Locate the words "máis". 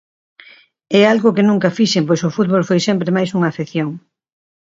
3.17-3.29